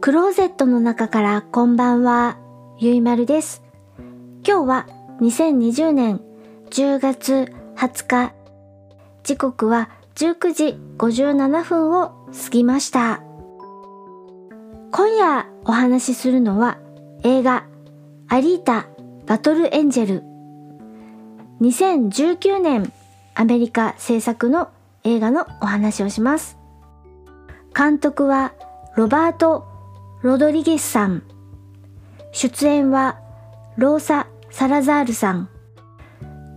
[0.00, 2.38] クローゼットの中からこんばんは、
[2.78, 3.62] ゆいまるです。
[4.46, 4.86] 今日は
[5.20, 6.22] 2020年
[6.70, 8.32] 10月20日、
[9.24, 13.20] 時刻は19時57分を過ぎました。
[14.90, 16.78] 今夜お話しするのは
[17.22, 17.66] 映画
[18.28, 18.86] アリータ
[19.26, 20.22] バトルエンジェル
[21.60, 22.90] 2019年
[23.34, 24.70] アメリカ制作の
[25.04, 26.56] 映画のお話をします。
[27.76, 28.54] 監督は
[28.96, 29.69] ロバート・
[30.22, 31.22] ロドリゲスさん。
[32.32, 33.18] 出演は
[33.78, 35.48] ローサ・サラザールさん、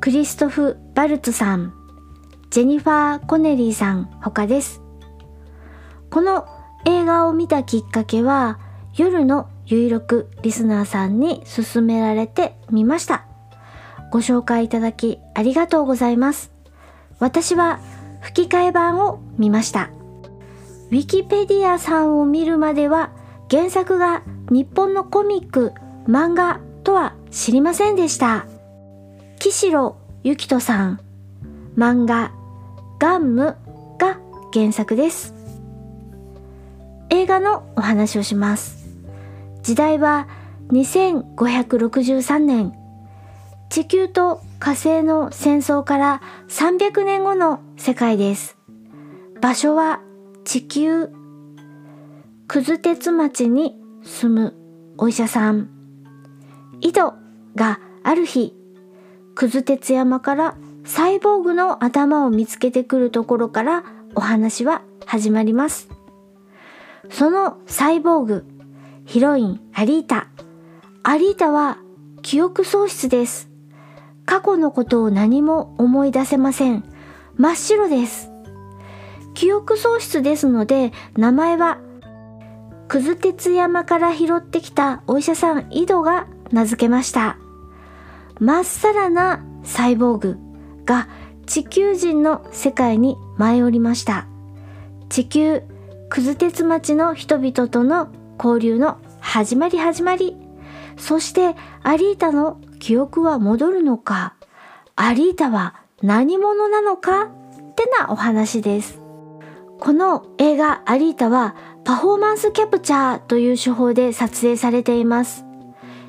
[0.00, 1.72] クリストフ・バルツさん、
[2.50, 4.82] ジェニファー・コネリーさん他です。
[6.10, 6.48] この
[6.86, 8.58] 映画を見たきっかけは
[8.96, 13.26] 夜の有力リスナーさんに勧められてみました。
[14.10, 16.50] ご紹介いただきありがとうございます。
[17.20, 17.78] 私は
[18.22, 19.90] 吹き替え版を見ました。
[20.90, 23.12] ウィキペディアさんを見るまでは
[23.52, 25.74] 原作が日本のコミック、
[26.08, 28.46] 漫画とは知りませんでした。
[29.38, 31.00] 岸路ゆきとさん、
[31.76, 32.32] 漫画、
[32.98, 33.56] ガンム
[33.98, 34.18] が
[34.54, 35.34] 原作です。
[37.10, 38.88] 映画のお話をします。
[39.62, 40.28] 時代は
[40.68, 42.72] 2563年、
[43.68, 48.56] 地球と火星の戦争から300年後の世界です。
[49.42, 50.00] 場所は
[50.44, 51.10] 地球、
[52.52, 54.54] くず鉄町に住む
[54.98, 55.70] お医者さん、
[56.82, 57.14] 井戸
[57.54, 58.54] がある日、
[59.34, 65.88] くず鉄山からサイボーグの頭を見つけてくるところからお話は始まります。
[67.08, 68.44] そのサイボーグ、
[69.06, 70.28] ヒロインアリータ。
[71.04, 71.78] アリータは
[72.20, 73.48] 記憶喪失です。
[74.26, 76.84] 過去のことを何も思い出せません。
[77.38, 78.30] 真っ白です。
[79.32, 81.78] 記憶喪失ですので、名前は、
[82.92, 87.38] くず鉄山から拾ってきたお医者さん井戸が名付けました。
[88.38, 90.36] まっさらなサイボーグ
[90.84, 91.08] が
[91.46, 94.26] 地球人の世界に舞い降りました。
[95.08, 95.62] 地球、
[96.10, 98.08] くず鉄町の人々との
[98.38, 100.36] 交流の始まり始まり。
[100.98, 104.34] そしてアリータの記憶は戻るのか、
[104.96, 107.22] アリータは何者なのか？
[107.22, 107.28] っ
[107.74, 109.00] てなお話です。
[109.80, 115.44] この映画アリータはパフォーマンスキャプチャーという手法で撮影されています。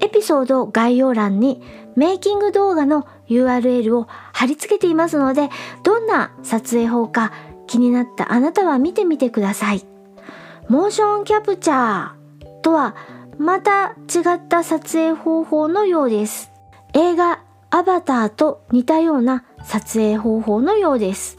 [0.00, 1.62] エピソード概要欄に
[1.96, 5.48] メイキング動画の URL を貼り付けていますので、
[5.82, 7.32] どんな撮影法か
[7.66, 9.84] 気になったあなたは見てみてください。
[10.68, 12.94] モーションキャプチャーとは
[13.38, 16.50] また違った撮影方法のようです。
[16.92, 21.38] 映画アバターと似たような撮影方法のようです。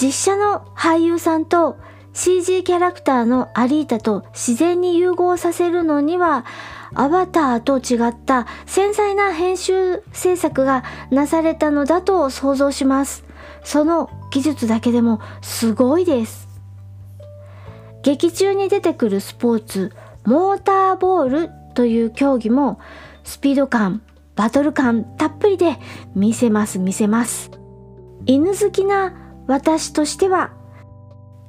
[0.00, 1.76] 実写の俳優さんと
[2.14, 6.44] CG キャラクターのアリータと自然に融合させるのには
[6.94, 13.24] アバターと違った繊細な編集制作がなされたのだと想像します。
[13.64, 16.48] その技術だけでもすごいです。
[18.02, 19.92] 劇中に出てくるスポーツ、
[20.24, 22.78] モーターボールという競技も
[23.24, 24.02] スピード感、
[24.36, 25.78] バトル感たっぷりで
[26.14, 27.50] 見せます見せます。
[28.26, 29.14] 犬好きな
[29.48, 30.52] 私としては、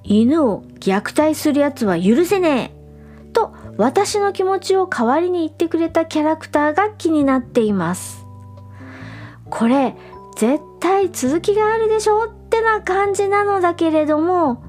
[0.07, 8.25] 犬を虐待する奴は許せねえと私の気持ちを代わりに言ってくれたキャラクターが気になっています。
[9.49, 9.95] これ
[10.37, 14.63] 絶対続きがあるでしょってな感じなのだけれども、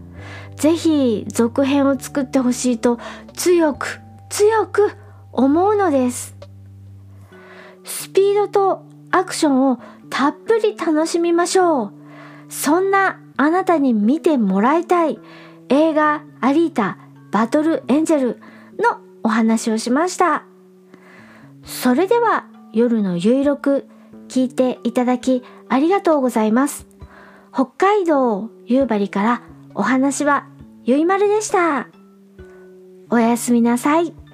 [0.57, 2.99] ぜひ続編を作ってほしいと
[3.35, 4.93] 強く強く
[5.33, 6.35] 思うのです。
[7.85, 9.79] スピードとアクションを
[10.11, 11.93] たっぷり楽しみましょう。
[12.49, 15.19] そんなあなたに見てもらいたい
[15.69, 16.99] 映画アリータ
[17.31, 18.41] バトルエンジェル
[18.79, 20.45] のお話をしました。
[21.65, 23.87] それでは夜のゆいろく
[24.29, 26.87] 聞いていただきありがとうございます。
[27.53, 29.43] 北海道夕張から
[29.75, 30.47] お話は
[30.85, 31.89] ゆいまるでした。
[33.11, 34.26] おやすみなさい。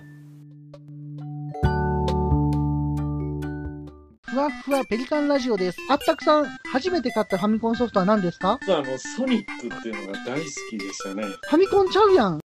[4.42, 5.78] ふわふわペリカンラジオです。
[5.88, 8.58] あったくさん、初めて買ったファミコンソフトは何ですか？
[8.60, 11.22] あの、ソニックっていうのが大好きでしたね。
[11.22, 12.40] ファミコンちゃうやん。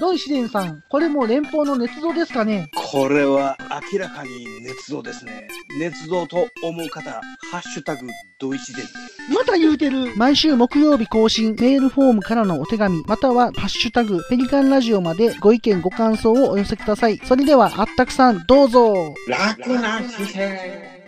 [0.00, 2.70] ドイシデンさん、これも連邦の捏造ですかね？
[2.74, 3.58] これは
[3.92, 4.30] 明らかに
[4.64, 5.46] 捏造ですね。
[5.78, 8.08] 捏造と思う方、ハッシュタグ、
[8.40, 8.86] ドイシデン。
[9.34, 17.20] また言うてる毎週木曜日更新、メールフォームからのお手紙、またはハッシュタグ、ペリカンラジオまでご意見ご感想をお寄せください。
[17.24, 20.99] それでは、あったくさん、どうぞ楽な姿勢。